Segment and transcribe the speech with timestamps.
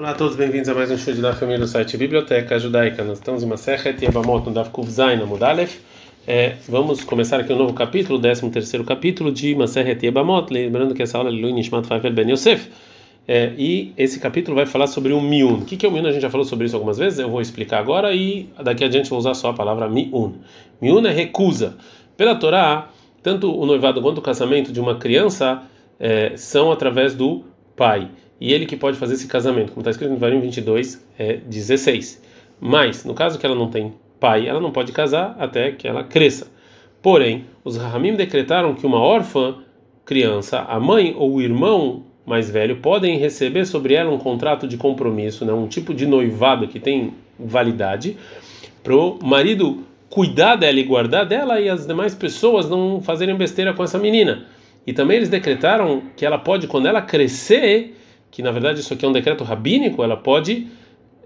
[0.00, 3.04] Olá a todos, bem-vindos a mais um show da família do site Biblioteca Judaica.
[3.04, 5.78] Nós estamos em Masechet Yabamot, no Dav Kuv Zayin Amudalef.
[6.26, 10.94] É, vamos começar aqui um novo capítulo, o 13 terceiro capítulo de Masechet Yabamot, lembrando
[10.94, 12.70] que essa aula é Lui Nishmat Favel Ben Yosef.
[13.28, 15.58] É, e esse capítulo vai falar sobre o miun.
[15.58, 16.06] O que, que é o miun?
[16.06, 19.10] A gente já falou sobre isso algumas vezes, eu vou explicar agora e daqui adiante
[19.10, 20.32] vou usar só a palavra miun.
[20.80, 21.76] Miun é recusa.
[22.16, 22.88] Pela Torá,
[23.22, 25.62] tanto o noivado quanto o casamento de uma criança
[25.98, 27.44] é, são através do
[27.76, 28.08] pai
[28.40, 32.22] e ele que pode fazer esse casamento, como está escrito no Varim 22, é 16.
[32.58, 36.04] Mas, no caso que ela não tem pai, ela não pode casar até que ela
[36.04, 36.50] cresça.
[37.02, 39.56] Porém, os Rahamim decretaram que uma órfã
[40.04, 44.76] criança, a mãe ou o irmão mais velho podem receber sobre ela um contrato de
[44.76, 48.16] compromisso, né, um tipo de noivado que tem validade,
[48.82, 53.72] para o marido cuidar dela e guardar dela e as demais pessoas não fazerem besteira
[53.72, 54.46] com essa menina.
[54.86, 57.96] E também eles decretaram que ela pode, quando ela crescer,
[58.30, 60.68] que na verdade isso aqui é um decreto rabínico, ela pode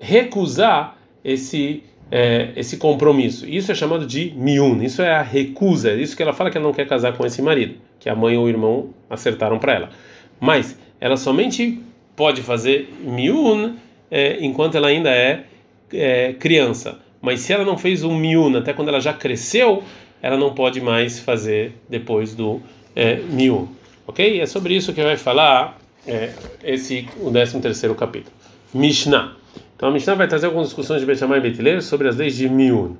[0.00, 3.48] recusar esse é, esse compromisso.
[3.48, 4.82] Isso é chamado de miun.
[4.82, 5.90] Isso é a recusa.
[5.90, 8.14] É isso que ela fala que ela não quer casar com esse marido, que a
[8.14, 9.90] mãe ou o irmão acertaram para ela.
[10.38, 11.80] Mas ela somente
[12.14, 13.74] pode fazer miun
[14.10, 15.44] é, enquanto ela ainda é,
[15.92, 17.00] é, criança.
[17.20, 19.82] Mas se ela não fez um miun até quando ela já cresceu,
[20.22, 22.60] ela não pode mais fazer depois do
[22.94, 23.66] é, miun.
[24.06, 24.40] Ok?
[24.40, 26.30] É sobre isso que vai falar é,
[26.62, 28.34] esse o 13 terceiro capítulo.
[28.72, 29.36] Mishnah.
[29.76, 32.48] Então a Mishnah vai trazer algumas discussões de Beit e Beit sobre as leis de
[32.48, 32.96] Miun.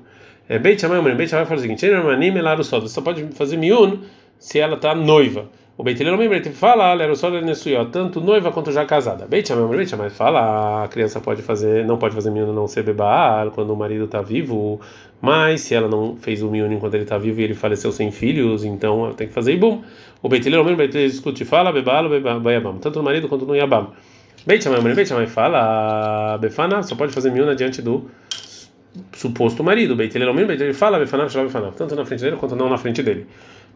[0.47, 3.99] É, Beit Shammai, Beit Shammai fala o seguinte: Você só pode fazer Miun
[4.37, 5.49] se ela está noiva.
[5.77, 6.95] O Beit Hillel Beit fala,
[7.91, 9.25] tanto noiva quanto já casada.
[9.25, 13.51] Beit Beit Shammai fala, a criança pode fazer, não pode fazer Miun não ser bebal
[13.51, 14.79] quando o marido está vivo,
[15.25, 18.11] mas se ela não fez o Miun enquanto ele está vivo e ele faleceu sem
[18.11, 19.81] filhos, então ela tem que fazer Ibum.
[20.21, 23.87] O Beit Hillel Beit Hillel discute fala, bebal, bebal, tanto no marido quanto no Yabam.
[24.45, 28.07] Beit Shammai, Beit Shammai fala, Befana só pode fazer Miun diante do
[29.13, 29.95] suposto marido.
[29.95, 33.01] Beit Hillel Beit Hillel fala, Befana, Befana, tanto na frente dele quanto não na frente
[33.01, 33.25] dele.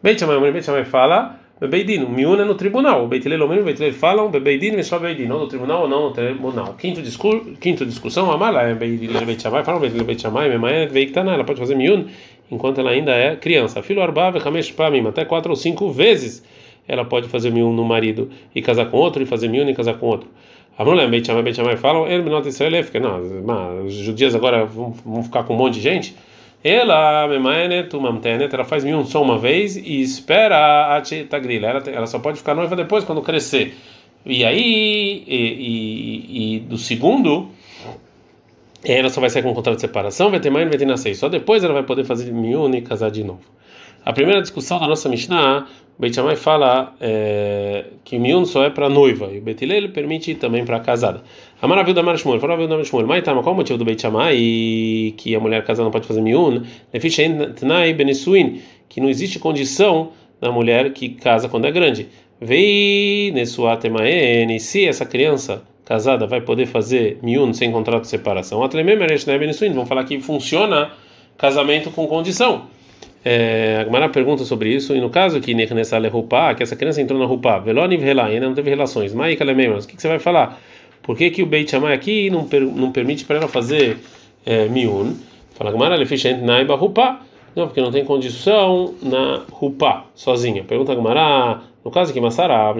[0.03, 3.03] Beit Shammai, Beit Shammai fala, Bebeidin, miúna no tribunal.
[3.03, 3.41] O Beitilel
[3.91, 6.73] falam, Bebeidin, mas só Beidin, ou no tribunal ou não no tribunal.
[6.75, 11.43] Quinto, discur, quinto discussão, Amala, é Beitilel Beit Shammai, falam Beit Shammai, Memaé, Veiktana, ela
[11.43, 12.05] pode fazer miúna
[12.49, 13.81] enquanto ela ainda é criança.
[13.81, 16.43] Filho Arbav, Hamesh Pamim, até quatro ou cinco vezes
[16.87, 19.95] ela pode fazer miúna no marido e casar com outro, e fazer miúna e casar
[19.95, 20.29] com outro.
[20.77, 24.33] A mulher, Beit Shammai, Beit Shammai falam, ele não tem Israel, fica, não, os judias
[24.33, 26.15] agora vão, vão ficar com um monte de gente.
[26.63, 31.67] Ela, memaenet, umamtenet, ela faz miun só uma vez e espera a tagrila.
[31.67, 33.75] Ela, ela só pode ficar noiva depois, quando crescer.
[34.25, 37.49] E aí, e, e, e do segundo,
[38.83, 41.15] ela só vai sair com um contrato de separação, vai ter mãe, vai ter nascer.
[41.15, 43.41] Só depois ela vai poder fazer miun e casar de novo.
[44.05, 45.67] A primeira discussão da nossa Mishnah
[45.99, 49.89] Beit Shammai fala é, que o miun só é para noiva e o Beit Hillel
[49.89, 51.21] permite também para casada.
[51.61, 53.77] A maravilha da Mara Shmuel, fala a da Mara Shmuel, mas tá, qual o motivo
[53.77, 54.33] do Beit Shammai
[55.17, 56.63] que a mulher casada não pode fazer miun?
[57.53, 62.07] Tnai benesuin, que não existe condição da mulher que casa quando é grande.
[62.39, 68.63] Vei nesuatemaen, se essa criança casada vai poder fazer miun sem contrato de separação.
[68.63, 70.91] Atlemem benesuin, vão falar que funciona
[71.37, 72.67] casamento com condição.
[73.25, 77.25] É, a Gemara pergunta sobre isso, e no caso que que essa criança entrou na
[77.25, 80.57] Rupá, Veloniv ainda não teve relações, Maika Lemeimas, o que você vai falar?
[81.01, 83.97] Por que, que o Beit Shammai aqui não, per, não permite para ela fazer
[84.45, 85.15] é, miun?
[85.55, 87.21] Fala Gemara, Lefishent Naiba Rupá.
[87.55, 90.63] Não, porque não tem condição na Rupá, sozinha.
[90.63, 92.73] Pergunta a Gemara, no caso que Massara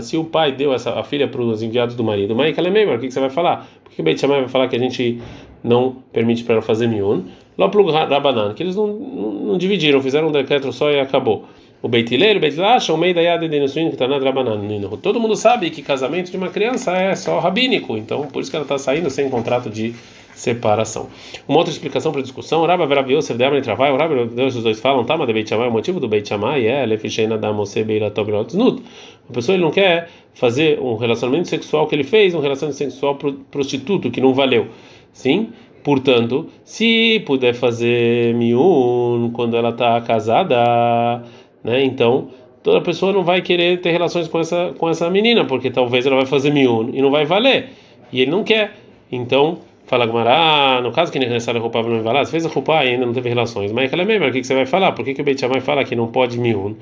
[0.00, 3.00] se o pai deu essa, a filha para os enviados do marido, Maika Lemeimas, o
[3.00, 3.68] que, que você vai falar?
[3.82, 5.20] Por que o Beit Shammai vai falar que a gente
[5.62, 7.24] não permite para ela fazer miun?
[7.58, 11.00] Lá para o Rabanan, que eles não, não, não, dividiram, fizeram um decreto só e
[11.00, 11.44] acabou.
[11.82, 14.18] O Beit Hillel, o Beit Lash, o meio da Yad de Nesuin, que está na
[14.18, 14.60] Rabanan.
[15.02, 18.56] Todo mundo sabe que casamento de uma criança é só rabínico, então por isso que
[18.56, 19.94] ela está saindo sem contrato de
[20.34, 21.08] separação.
[21.48, 24.78] Uma outra explicação para a discussão, Rabba Verav Yosef Amri Travai, Rabba Deus os dois
[24.78, 28.10] falam, tá, mas Beit Shammai, o motivo do Beit Shammai é Lefisheina da Mose Beila
[28.10, 28.82] Tobirot Znut.
[29.30, 33.16] A pessoa ele não quer fazer um relacionamento sexual que ele fez, um relacionamento sexual
[33.50, 34.66] prostituto que não valeu.
[35.14, 35.48] Sim?
[35.82, 41.22] Portanto, se puder fazer miun quando ela está casada,
[41.62, 41.84] né?
[41.84, 42.28] Então,
[42.62, 46.16] toda pessoa não vai querer ter relações com essa com essa menina, porque talvez ela
[46.16, 47.70] vai fazer miun e não vai valer.
[48.12, 48.74] E ele não quer.
[49.10, 52.48] Então, fala Gmará, no caso que nem a roupa não vai lá, você fez a
[52.48, 53.72] roupa e ainda não teve relações.
[53.72, 54.92] Mas é mesmo, o que, que você vai falar?
[54.92, 56.76] Por que, que o Beit Shammai fala que não pode miun?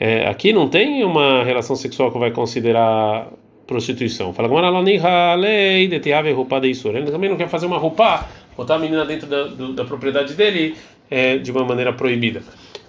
[0.00, 3.28] É, aqui não tem uma relação sexual que vai considerar
[3.66, 4.32] prostituição.
[4.32, 6.96] Fala Gmará, lei de teave roupa de Isur.
[6.96, 8.26] Ele também não quer fazer uma roupa
[8.56, 10.74] botar a menina dentro da, do, da propriedade dele
[11.10, 12.42] é, de uma maneira proibida.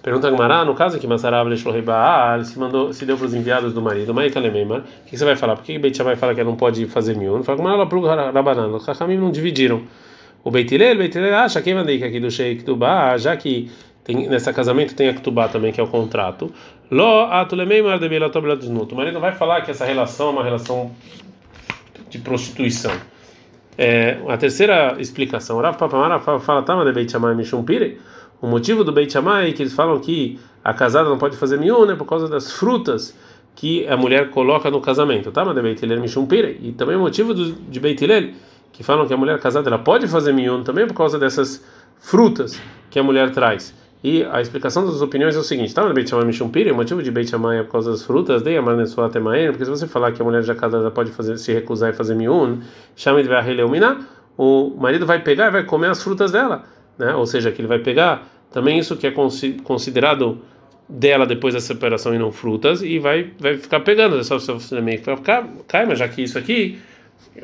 [0.06, 1.48] Pergunta Gmará, no caso que Masarav
[1.84, 5.56] Baal se mandou, se deu para os enviados do marido, o que você vai falar?
[5.56, 7.42] Por que Beit Shammai fala que ela não pode fazer miúno?
[7.42, 9.82] Fala para o Rabanan, os Chachamim não dividiram.
[10.44, 13.68] O Beit o Beit acha, mandei que aqui do Sheik Tubá, já que
[14.04, 16.52] tem, nesse casamento tem a Ktubá também, que é o contrato.
[16.88, 20.92] Lo atulemeimar de O marido vai falar que essa relação é uma relação
[22.08, 22.92] de prostituição.
[23.76, 27.98] É, a terceira explicação, Rav Papamara fala, Tama de Beit Shammai Mishum Pire,
[28.40, 31.58] o motivo do Beit Shammai é que eles falam que a casada não pode fazer
[31.58, 33.16] miúna é por causa das frutas
[33.54, 35.44] que a mulher coloca no casamento, tá?
[35.44, 36.58] Mas Beit Hillel Mishum Pire.
[36.62, 38.32] E também o motivo do, de Beit Hillel,
[38.72, 41.64] que falam que a mulher casada ela pode fazer miúna também por causa dessas
[41.98, 42.60] frutas
[42.90, 43.74] que a mulher traz.
[44.04, 45.88] E a explicação das opiniões é o seguinte: tá?
[45.88, 48.76] Beit Shammai Mishum o motivo de Beit Shammai é por causa das frutas, de Amar
[49.14, 51.92] Emaen, porque se você falar que a mulher já casada pode fazer, se recusar e
[51.94, 52.58] fazer miúna,
[52.94, 53.28] chama de
[54.36, 56.64] o marido vai pegar e vai comer as frutas dela
[56.98, 57.14] né?
[57.14, 59.12] Ou seja, que ele vai pegar também isso que é
[59.62, 60.40] considerado
[60.88, 64.80] dela depois da separação e não frutas e vai vai ficar pegando, é só você
[64.80, 66.78] meio que ficar, cai, mas já que isso aqui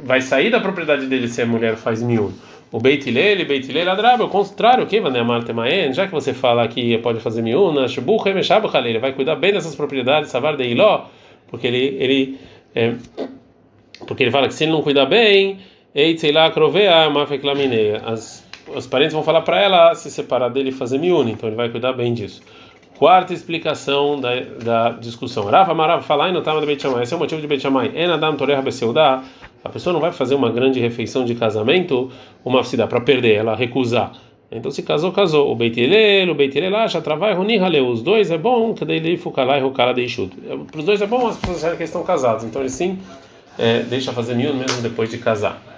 [0.03, 2.35] vai sair da propriedade dele se a mulher faz miúdo.
[2.71, 5.13] O Beit Hillel, Beit Hillel adraba, o contrário, que vai
[5.53, 9.75] Maen, já que você fala que pode fazer miúna, Shbuch ele vai cuidar bem dessas
[9.75, 11.07] propriedades, Savar de Iló,
[11.49, 12.39] porque ele ele
[12.75, 12.95] é,
[14.07, 15.59] porque ele fala que se ele não cuidar bem,
[15.95, 17.45] Eitzei Krovea, Mafek
[18.03, 21.56] as os parentes vão falar para ela se separar dele e fazer miúne, então ele
[21.56, 22.43] vai cuidar bem disso.
[22.99, 25.47] Quarta explicação da, da discussão.
[25.47, 27.03] Rafa Marav falar e não estava de Beit Shammai.
[27.03, 27.91] Esse é o motivo de Beit Shammai.
[27.97, 29.25] Enadam Toreh Beseudah.
[29.64, 32.11] A pessoa não vai fazer uma grande refeição de casamento,
[32.44, 34.12] uma cidade para perder, ela recusar.
[34.50, 35.50] Então se casou, casou.
[35.50, 35.81] O Beit
[36.31, 37.88] o Beit Hillel acha, travai, Roni Haleu.
[37.88, 40.37] Os dois é bom, que daí ele fukalai, rukala deixut.
[40.70, 42.44] Para os dois é bom, as pessoas acharem que estão casados.
[42.44, 42.99] Então ele sim
[43.58, 45.72] é, deixa fazer miúne mesmo depois de casar.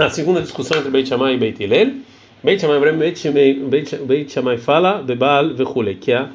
[0.00, 1.96] A segunda discussão entre Beit Shammai e Beit Hillel.
[2.42, 2.80] Beit Shammai,
[4.06, 6.30] Beit Shammai fala Bebal vechule, que a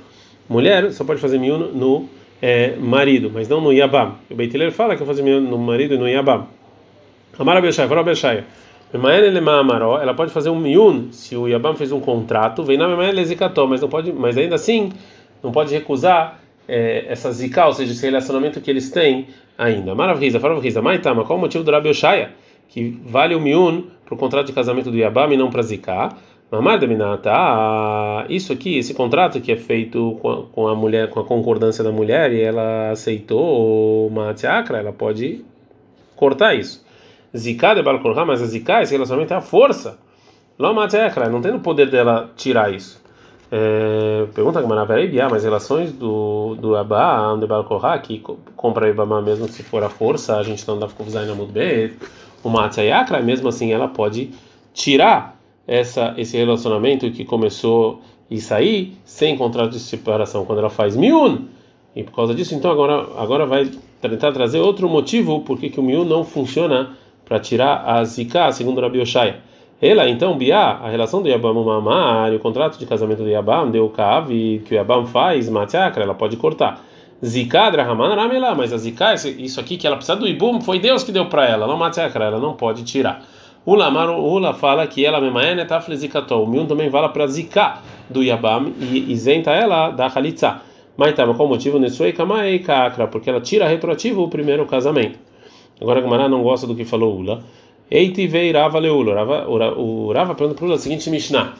[0.48, 2.08] mulher só pode fazer miúno no
[2.40, 4.18] é, marido, mas não no Yabam.
[4.30, 6.46] O Beit Hillel fala que eu fazer miúno no marido e no Yabam.
[7.40, 8.44] Amara Beshai, fala Beshai.
[8.94, 13.90] Ela pode fazer um miúno se o Yabam fez um contrato, vem na mas não
[13.90, 14.92] pode, mas ainda assim
[15.42, 19.26] não pode recusar é, essa zika, ou seja, esse relacionamento que eles têm
[19.58, 19.96] ainda.
[19.96, 22.45] Maravilha, fala Maitama, qual o motivo do Rabi Oshaya?
[22.68, 26.10] Que vale o miun para o contrato de casamento do Yabam e não para Zika.
[26.52, 30.20] Mamar Minata, ah, isso aqui, esse contrato que é feito
[30.52, 35.44] com a, mulher, com a concordância da mulher e ela aceitou uma tzakra, ela pode
[36.16, 36.86] cortar isso.
[37.36, 39.98] Zika de Balkorha, mas a Zika, esse relacionamento é a força.
[40.58, 43.04] Loma tzakra, não tem o poder dela tirar isso.
[43.52, 48.24] É, pergunta que peraí, mas relações do do Abba, de Balkorha, que
[48.56, 51.98] compra Ibama mesmo se for a força, a gente não dá para usar na Mudbet
[52.48, 54.32] uma Atzayakra, mesmo assim ela pode
[54.74, 60.96] tirar essa, esse relacionamento que começou e sair sem contrato de separação quando ela faz
[60.96, 61.46] miun.
[61.96, 63.70] E por causa disso, então agora, agora vai
[64.02, 68.82] tentar trazer outro motivo por que o miun não funciona para tirar a zika, segundo
[68.82, 69.38] Rabi Oshaya.
[69.82, 73.90] Ela, então, Bia, a relação do Yabam Mamar, o contrato de casamento do Yabam, deu
[73.90, 76.82] Kav, que o Yabam faz, Matzakra, ela pode cortar.
[77.24, 81.04] Zika Drahaman Ramela, mas a Zika, isso aqui que ela precisa do Ibum, foi Deus
[81.04, 83.24] que deu para ela, não Matzakra, ela não pode tirar.
[83.66, 86.36] Ula Ula fala que ela mesma é netafle zikato.
[86.36, 90.62] O miun também fala para zika do Yabam e isenta ela da Khalitsa.
[90.96, 91.80] Mas tá, qual o motivo?
[91.80, 95.18] Nesui Kamai Kakra, porque ela tira retroativo o primeiro casamento.
[95.82, 97.44] Agora a Gamara não gosta do que falou Ula.
[97.90, 99.24] Eiti vei Rava Leula.
[99.78, 101.54] O Rava pergunta para Ula a seguinte Mishnah.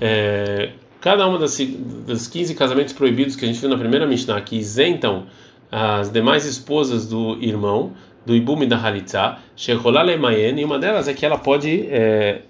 [0.00, 0.70] É,
[1.02, 1.58] cada uma das,
[2.06, 5.24] das 15 casamentos proibidos que a gente viu na primeira Mishnah, que isentam
[5.70, 7.92] as demais esposas do irmão,
[8.24, 12.42] do Ibum e da Halitza, Shekolale e uma delas é que ela pode é,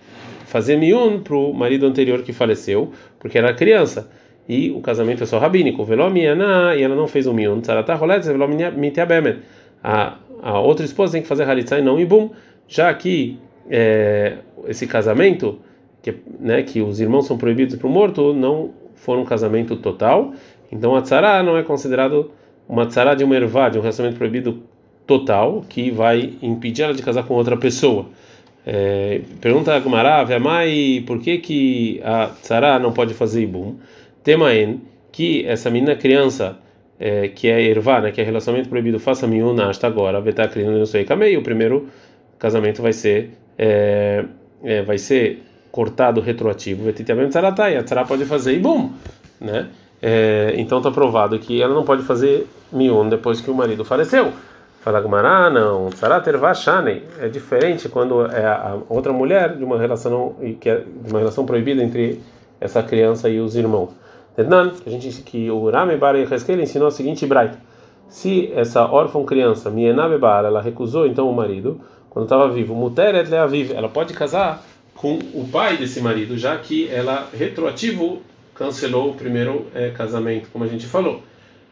[0.44, 4.10] fazer miun para o marido anterior que faleceu, porque era criança,
[4.46, 7.62] e o casamento é só rabínico, e ela não fez o miun.
[9.82, 12.30] A, a outra esposa tem que fazer Halitza e não Ibum,
[12.68, 13.38] já que
[13.70, 14.34] é,
[14.66, 15.58] esse casamento
[16.02, 20.32] que, né, que os irmãos são proibidos para o morto, não for um casamento total.
[20.70, 22.30] Então a tzara não é considerado
[22.68, 24.62] uma tzara de uma ervá, de um relacionamento proibido
[25.06, 28.06] total, que vai impedir ela de casar com outra pessoa.
[28.66, 33.76] É, pergunta a Gumara, Vemai, por que, que a tzara não pode fazer ibum?
[34.22, 34.80] Temaen,
[35.10, 36.58] que essa menina criança,
[36.98, 40.86] é, que é ervá, né, que é relacionamento proibido, faça miúna hasta agora, betakrin não
[40.86, 41.88] sei kamei, o primeiro
[42.38, 44.24] casamento vai ser, é,
[44.62, 45.42] é vai ser
[45.72, 48.90] cortado retroativo, tzaratai, tá, a tzara pode fazer e bum,
[49.40, 49.70] né?
[50.02, 54.32] É, então está provado que ela não pode fazer miun depois que o marido faleceu.
[54.82, 60.34] Fala Gumará, não, tzarater vashanei, é diferente quando é a outra mulher de uma relação
[60.60, 62.20] que é uma relação proibida entre
[62.60, 63.90] essa criança e os irmãos.
[64.36, 67.58] Tednan, a gente disse que o Rame Bar ensinou a seguinte braita.
[68.08, 73.30] Se essa órfã criança, Mienabe Bar, ela recusou então o marido, quando estava vivo, Muteret
[73.30, 74.62] Leaviv, ela pode casar
[74.94, 78.22] com o pai desse marido, já que ela retroativo
[78.54, 81.22] cancelou o primeiro é, casamento, como a gente falou.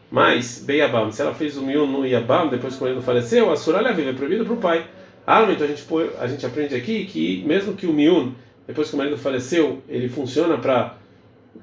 [0.09, 3.55] Mas, Beyabam, se ela fez o miun no Yabam, depois que o marido faleceu, a
[3.55, 4.85] Suralha vive é proibido para o pai.
[5.25, 5.85] Ah, então a gente,
[6.19, 8.33] a gente aprende aqui que mesmo que o miun,
[8.67, 10.95] depois que o marido faleceu, ele funciona para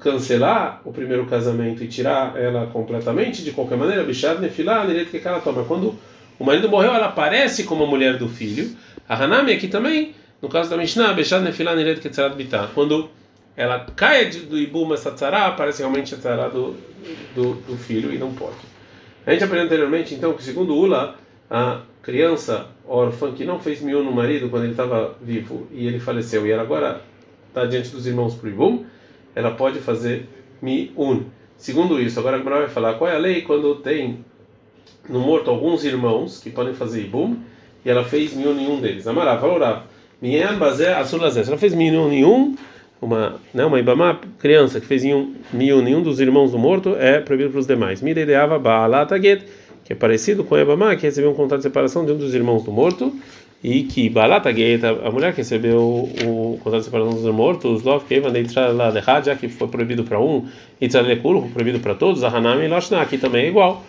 [0.00, 5.40] cancelar o primeiro casamento e tirar ela completamente, de qualquer maneira, Bishad Nefilá, que ela
[5.40, 5.64] toma.
[5.64, 5.94] Quando
[6.38, 8.70] o marido morreu, ela aparece como a mulher do filho.
[9.08, 12.68] A Hanami aqui também, no caso da Mishnah, Bishad Nefilá, que Bitá.
[12.74, 13.10] Quando
[13.56, 16.76] ela cai do Ibuma Satsara, aparece realmente a Tzara do,
[17.34, 18.56] do, do, filho e não pode.
[19.26, 21.16] A gente aprendeu anteriormente, então, que segundo Ula,
[21.50, 25.98] a criança órfã que não fez miú no marido quando ele estava vivo e ele
[25.98, 27.02] faleceu e ela agora
[27.48, 28.86] está diante dos irmãos para o Ibum,
[29.34, 30.28] ela pode fazer
[30.62, 31.24] miun.
[31.56, 34.24] Segundo isso, agora a Gemara vai falar qual é a lei quando tem
[35.08, 37.36] no morto alguns irmãos que podem fazer ibum
[37.84, 39.06] e ela fez miun nenhum deles.
[39.06, 39.84] Amará, valorá.
[40.20, 41.42] Minyan bazé asulazé.
[41.46, 42.56] Ela fez miun nenhum,
[43.00, 47.50] uma, né, uma ibama criança que fez miun nenhum dos irmãos do morto é proibido
[47.50, 48.02] para os demais.
[48.02, 49.44] Midedeava ba'alataget,
[49.84, 52.34] que é parecido com a ibama que recebeu um contrato de separação de um dos
[52.34, 53.12] irmãos do morto
[53.62, 58.32] e que Balata a mulher que recebeu o contrato de separação dos mortos, Lov Kevan
[59.24, 60.46] já que foi proibido para um,
[60.80, 63.84] e Tzalekul, proibido para todos, a Hanami e Loshna, aqui também é igual.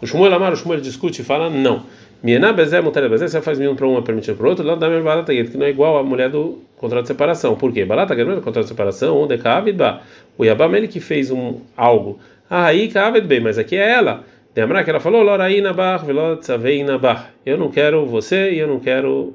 [0.00, 1.82] O Shmuel Amar, o Shmuel discute e fala não.
[2.22, 4.74] Miena Bezé, Mutere Bezé, você faz um para um, é permitido para o outro, lá
[4.74, 7.56] dá minha Balata que não é igual a mulher do contrato de separação.
[7.56, 7.86] Por quê?
[7.86, 10.00] Balata não é do contrato de separação, onde é
[10.36, 12.18] O Yabam, ele que fez um algo.
[12.48, 14.22] Ah, aí Kavid bem, mas aqui é ela.
[14.54, 17.30] Demra que ela falou, Loraina bar, velotaveina bar.
[17.46, 19.32] Eu não quero você e eu não quero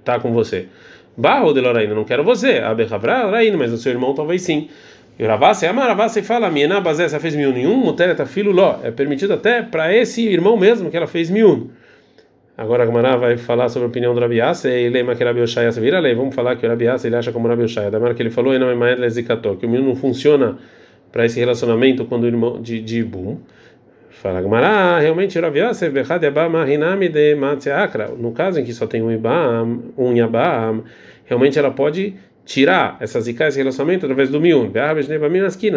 [0.00, 0.66] estar tá com você.
[1.16, 2.58] Barro de Loraina, não quero você.
[2.58, 4.68] Aberravra, Loraina, mas o seu irmão talvez sim.
[5.18, 8.78] E Ravassa, Amaravassa e fala, Miena Bazé, essa fez miun nenhum, Mutereta filho Ló.
[8.82, 11.68] É permitido até para esse irmão mesmo que ela fez miun.
[12.60, 15.72] Agora a Gamara vai falar sobre a opinião do Rabiasa e lema que Rabi Oshaya
[15.72, 16.14] se vira lei.
[16.14, 17.90] Vamos falar que o Rabiasa ele acha como Rabi Oshaya.
[17.90, 20.58] Da maneira que ele falou, não é que o miun não funciona
[21.10, 23.38] para esse relacionamento quando o irmão de, de Ibum.
[24.10, 28.08] Fala Gamara, realmente Rav Yosef Bechad Yabam Marinami de Matzeakra.
[28.08, 30.84] No caso em que só tem um Ibam, um Yabam,
[31.24, 32.14] realmente ela pode
[32.44, 34.70] tirar essas zika, esse relacionamento através do miun.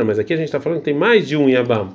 [0.06, 1.94] Mas aqui a gente está falando que tem mais de um Yabam.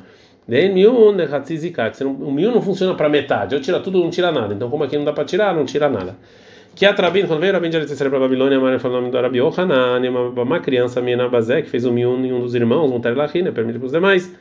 [0.49, 3.55] O miun não funciona para metade.
[3.55, 4.55] Eu tiro tudo, não tira nada.
[4.55, 6.17] Então, como aqui não dá para tirar, não tira nada.
[6.75, 9.13] Que a Trabin, quando veio Rabin de Aretzeser para a Babilônia, a falou o nome
[9.13, 12.91] do Rabi Ohanan, uma criança, Mina Bazé, que fez o miun em um dos irmãos,
[12.91, 14.35] um Terlachina, permite para os demais.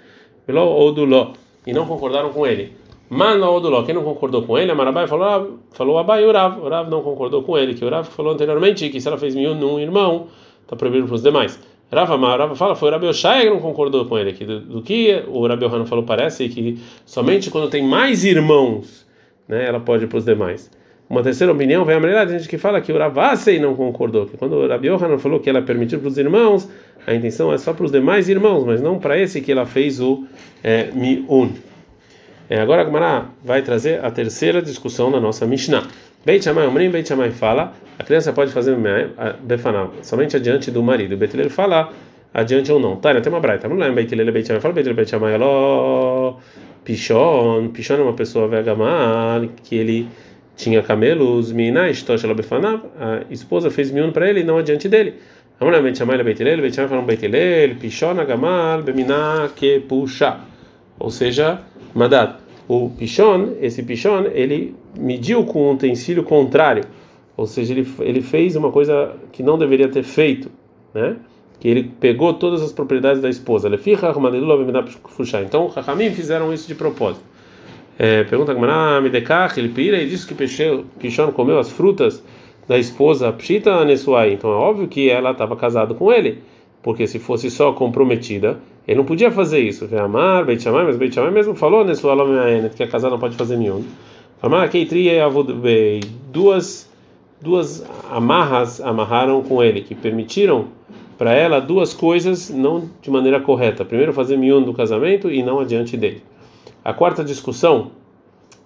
[0.48, 1.34] Ou do Ló
[1.68, 2.72] e não concordaram com ele.
[3.10, 6.60] Manaoduló, quem não concordou com ele, Amarabai falou, falou Abai o Rav.
[6.62, 9.36] O Rav não concordou com ele, que o Rav falou anteriormente que se ela fez
[9.36, 10.28] mil num irmão,
[10.64, 11.60] está proibido para os demais.
[11.92, 14.60] Rav Amar, Rav fala, foi o Rabi Oshai que não concordou com ele, que do,
[14.60, 19.06] do que o Rabi Ohana falou parece que somente quando tem mais irmãos,
[19.48, 20.70] né, ela pode ir para os demais.
[21.10, 24.36] Uma terceira opinião vem a maneira gente que fala que o Ravasei não concordou, que
[24.36, 26.70] quando o Rabi Ohana falou que ela permitiu para os irmãos,
[27.06, 30.02] a intenção é só para os demais irmãos, mas não para esse que ela fez
[30.02, 30.26] o
[30.62, 31.52] é, miun.
[32.50, 35.84] É, agora a Gemara vai trazer a terceira discussão na nossa Mishnah.
[36.26, 38.78] Beit Shammai, Omrim Beit Shammai fala, a criança pode fazer
[39.44, 41.16] befaná somente adiante do marido.
[41.16, 41.92] O Beit Hillel fala
[42.34, 42.96] adiante ou não.
[42.96, 43.68] Tá, tem uma braita.
[43.68, 44.62] Lá em Beit Hillel Beit Shammai.
[44.62, 46.38] Fala Beit Hillel Beit Shammai, alô,
[46.86, 47.70] Pichon.
[47.74, 50.08] Pichon é uma pessoa vegamal que ele
[50.56, 52.82] tinha camelos, Mina, Ishtosh befaná.
[53.00, 55.16] A esposa fez miun para ele, não adiante dele.
[55.60, 59.82] Vamos lá, Beit Shammai, Beit Hillel, Beit Shammai falam Beit Hillel, Pichon, Agamal, Bemina, que
[59.82, 60.38] puxa.
[61.00, 61.62] Ou seja,
[61.98, 62.36] Madad.
[62.68, 66.84] O Pichon, esse Pichon, ele mediu com um utensílio contrário.
[67.36, 70.50] Ou seja, ele, ele fez uma coisa que não deveria ter feito,
[70.94, 71.16] né?
[71.60, 73.70] Que ele pegou todas as propriedades da esposa.
[75.44, 77.24] Então, os Rahamim fizeram isso de propósito.
[78.00, 82.24] É, pergunta a Midekach, ele pira e disse que Pichon comeu as frutas
[82.68, 84.34] da esposa Pshita Nesuai.
[84.34, 86.44] Então é óbvio que ela estava casada com ele,
[86.84, 89.88] porque se fosse só comprometida, ele não podia fazer isso.
[89.98, 93.58] Amar, Beit Shammai, mas Beit Shammai mesmo falou Nesuai que a casada não pode fazer
[93.58, 93.84] nenhum.
[94.42, 96.00] Amar Keitri e
[96.32, 96.90] duas
[97.42, 100.66] duas amarras amarraram com ele que permitiram
[101.18, 103.84] para ela duas coisas não de maneira correta.
[103.84, 106.24] Primeiro fazer miun do casamento e não adiante dele.
[106.84, 107.92] A quarta discussão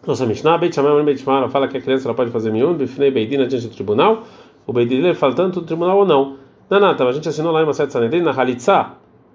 [0.06, 3.12] nossa Mishnah, Beit Shammai, Beit Shammai, fala que a criança ela pode fazer miun, bifnei
[3.12, 4.24] beidin diante do tribunal.
[4.66, 6.38] O beidin fala tanto do tribunal ou não.
[6.70, 8.94] Nanata, a gente assinou lá em uma certa sanedrin, na Halitza,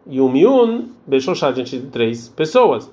[0.08, 2.90] e o miun, Beshoshá, diante de três pessoas.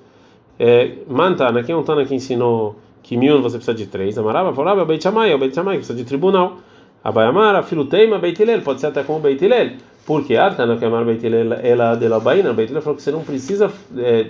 [0.58, 4.16] É, Mantana, quem é um Tana que ensinou que miun você precisa de três?
[4.16, 6.58] Amarava, falava, Beit Shammai, o Beit Shammai, precisa de tribunal.
[7.02, 9.72] Abayamara, Filuteima, Beit Hillel, pode ser até com o Beit Hillel.
[10.06, 14.28] Porque Adkana que amar Beitilel ela de Labaina, Beitilel falou que você não precisa é,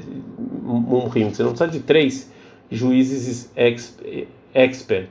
[0.63, 2.33] mumrim, você não precisa de três
[2.71, 3.99] juízes ex,
[4.55, 5.11] expert.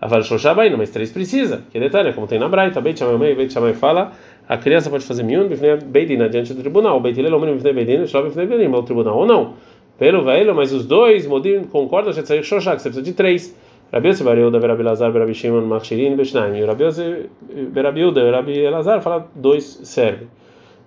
[0.00, 1.62] Aval Shoshabaina, mas três precisa.
[1.70, 4.12] Que detalhe, como tem na Braita, Beit Shammai, Beit Shammai fala,
[4.48, 8.28] a criança pode fazer miun bifnei Beidin diante do tribunal, Beitilel omrim bifnei Beidin, Shlob
[8.28, 9.54] bifnei Beidin, o tribunal ou não.
[9.98, 13.54] Pelo velho, mas os dois modim concordam que você precisa de três.
[13.92, 16.56] Rabi Yosef Bar Yehuda, Rabi Elazar, Rabi Shimon, Machshirin, Beshnaim.
[16.56, 17.28] E Rabi Yosef,
[17.74, 20.26] Rabi Yehuda, Rabi Elazar fala dois serve.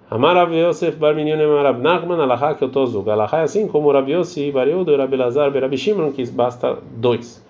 [0.10, 3.08] Amar Rabi Yosef Bar Minyon Amar Rabi Nachman, Alaha que eu tô zug.
[3.08, 7.46] Alaha é assim como Rabi Yosef Bar Yehuda, Rabi Elazar, Rabi Shimon, que basta dois.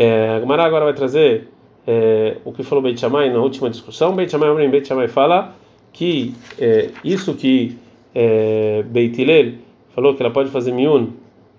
[0.00, 1.48] É, a Gemara agora vai trazer
[1.84, 4.14] é, o que falou Beit Shammai na última discussão.
[4.14, 5.56] Beit Shammai, Beit Shammai fala
[5.92, 7.76] que é, isso que
[8.14, 9.54] é, Beit Hillel
[9.94, 11.08] falou que ela pode fazer miun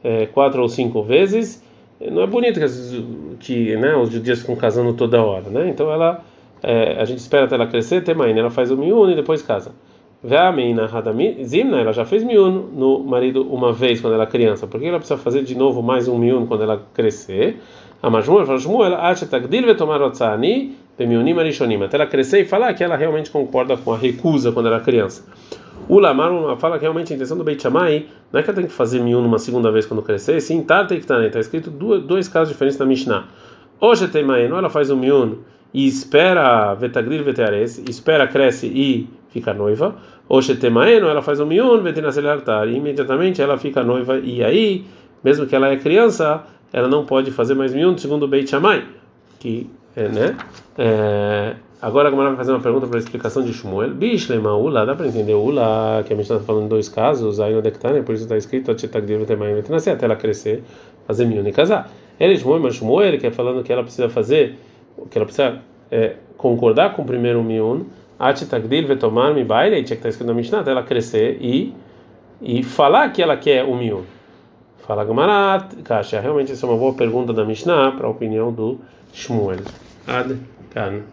[0.01, 1.61] é, quatro ou cinco vezes
[1.99, 5.67] não é bonito que, que né, os judias ficam casando toda hora, né?
[5.67, 6.23] Então ela,
[6.63, 9.41] é, a gente espera até ela crescer, ter mãe, ela faz o miúno e depois
[9.41, 9.73] casa.
[11.43, 14.67] Zimna, ela já fez miúno no marido uma vez quando ela criança.
[14.67, 17.61] Por que ela precisa fazer de novo mais um miúno quando ela crescer?
[18.01, 21.83] A Majmur fala, Shmuel, Achetagdil vetomar otzani, bemiunim arishonim.
[21.83, 24.79] Até ela crescer e falar que ela realmente concorda com a recusa quando ela é
[24.79, 25.25] criança.
[25.87, 28.67] O Lamar fala que realmente a intenção do Beit Shammai não é que ela tem
[28.67, 31.69] que fazer miúno uma segunda vez quando crescer, sim, tá, tem que estar, está escrito
[31.69, 33.27] dois, casos diferentes na Mishnah.
[33.81, 35.39] Hoje tem mãe, não ela faz o miúno
[35.73, 39.95] e espera vetagrir veteares, espera cresce e fica noiva.
[40.27, 44.85] Hoje tem mãe, ela faz o miúno vetinacelerar e imediatamente ela fica noiva e aí,
[45.23, 48.85] mesmo que ela é criança, ela não pode fazer mais miúno segundo o Beit Shammai,
[49.39, 50.37] que é, né?
[50.77, 53.91] É, Agora a Gamara vai fazer uma pergunta para a explicação de Shmuel.
[53.91, 57.53] Bishlema Ula, dá para entender Ula, que a gente está falando em dois casos, aí
[57.53, 60.61] no Dectane, por isso está escrito até ela crescer,
[61.07, 61.89] fazer miúna e casar.
[62.19, 64.57] Ele, Shmuel, mas Shmuel, que é falando que ela precisa fazer,
[65.09, 65.59] que ela precisa
[65.89, 67.87] é, concordar com o primeiro miúno,
[68.19, 71.73] Atitagdil vetomar mi baile, tinha que estar escrito na Mishnah, até ela crescer e,
[72.41, 74.05] e falar que ela quer o miúno.
[74.85, 78.79] Fala Gamarat, Kasha, realmente essa é uma boa pergunta da Mishnah para a opinião do
[79.13, 79.59] Shmuel.
[80.07, 80.37] Ad,
[80.71, 81.03] Kan.